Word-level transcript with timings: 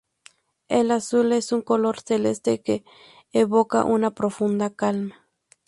El 0.67 0.89
azul 0.89 1.31
es 1.31 1.51
un 1.51 1.61
color 1.61 1.99
celeste, 2.01 2.63
que 2.63 2.83
evoca 3.33 3.83
una 3.83 4.09
profunda 4.15 4.71
calma. 4.71 5.29